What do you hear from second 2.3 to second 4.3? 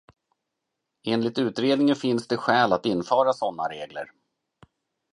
skäl att införa sådana regler.